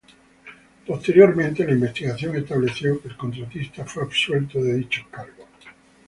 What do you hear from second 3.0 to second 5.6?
el contratista fue absuelto de dichos cargos.